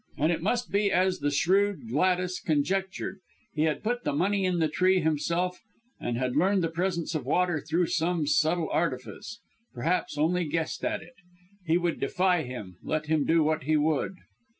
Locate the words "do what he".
13.27-13.77